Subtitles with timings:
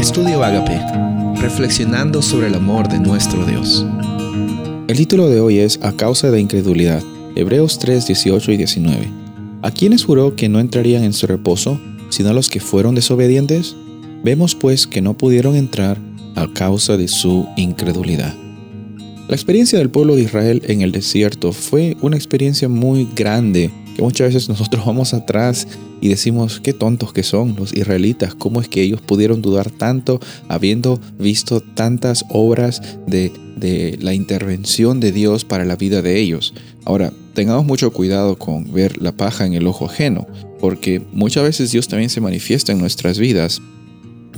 [0.00, 0.80] Estudio Agape,
[1.42, 3.84] reflexionando sobre el amor de nuestro Dios.
[4.88, 7.02] El título de hoy es A causa de incredulidad,
[7.36, 9.12] Hebreos 3, 18 y 19.
[9.60, 11.78] ¿A quiénes juró que no entrarían en su reposo,
[12.08, 13.76] sino a los que fueron desobedientes?
[14.24, 15.98] Vemos pues que no pudieron entrar
[16.34, 18.34] a causa de su incredulidad.
[19.28, 23.70] La experiencia del pueblo de Israel en el desierto fue una experiencia muy grande
[24.00, 25.66] muchas veces nosotros vamos atrás
[26.00, 30.20] y decimos qué tontos que son los israelitas, cómo es que ellos pudieron dudar tanto
[30.48, 36.54] habiendo visto tantas obras de, de la intervención de Dios para la vida de ellos.
[36.84, 40.26] Ahora, tengamos mucho cuidado con ver la paja en el ojo ajeno,
[40.58, 43.60] porque muchas veces Dios también se manifiesta en nuestras vidas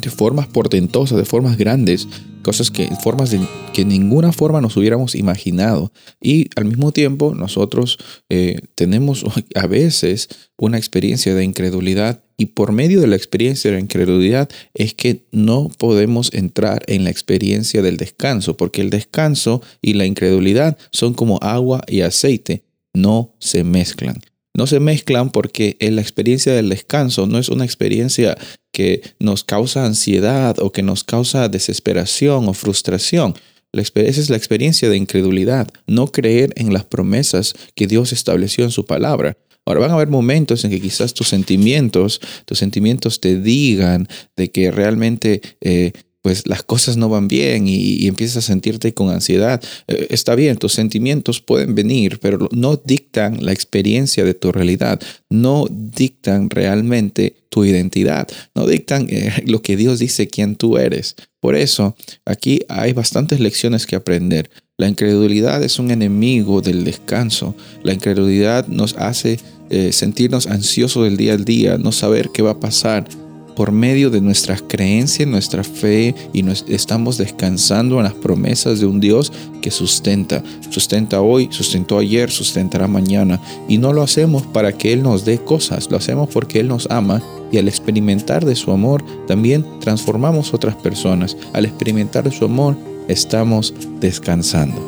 [0.00, 2.08] de formas portentosas, de formas grandes,
[2.42, 3.40] cosas que formas de
[3.72, 5.92] que ninguna forma nos hubiéramos imaginado.
[6.20, 9.24] Y al mismo tiempo nosotros eh, tenemos
[9.54, 14.48] a veces una experiencia de incredulidad y por medio de la experiencia de la incredulidad
[14.74, 20.06] es que no podemos entrar en la experiencia del descanso, porque el descanso y la
[20.06, 24.16] incredulidad son como agua y aceite, no se mezclan
[24.54, 28.36] no se mezclan porque en la experiencia del descanso no es una experiencia
[28.72, 33.34] que nos causa ansiedad o que nos causa desesperación o frustración.
[33.72, 38.70] Esa es la experiencia de incredulidad, no creer en las promesas que Dios estableció en
[38.70, 39.38] su palabra.
[39.64, 44.50] Ahora van a haber momentos en que quizás tus sentimientos, tus sentimientos te digan de
[44.50, 45.92] que realmente eh,
[46.22, 49.62] pues las cosas no van bien y, empiezas a sentirte con ansiedad.
[49.88, 55.00] Eh, está bien, tus sentimientos pueden venir, pero no dictan la experiencia de tu realidad,
[55.28, 61.16] no dictan realmente tu identidad, no dictan eh, lo que Dios dice quién tú eres.
[61.40, 64.48] Por eso, aquí hay bastantes lecciones que aprender.
[64.78, 67.56] La incredulidad es un enemigo del descanso.
[67.82, 69.38] La incredulidad nos hace
[69.70, 73.08] eh, sentirnos ansiosos del día al día, no saber qué va a pasar,
[73.54, 78.86] por medio de nuestras creencias, nuestra fe y nos estamos descansando en las promesas de
[78.86, 80.42] un Dios que sustenta.
[80.70, 83.40] Sustenta hoy, sustentó ayer, sustentará mañana.
[83.68, 86.90] Y no lo hacemos para que Él nos dé cosas, lo hacemos porque Él nos
[86.90, 91.36] ama y al experimentar de su amor también transformamos otras personas.
[91.52, 92.76] Al experimentar de su amor
[93.08, 94.80] estamos descansando.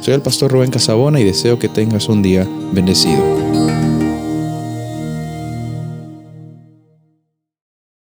[0.00, 3.61] Soy el pastor Rubén Casabona y deseo que tengas un día bendecido.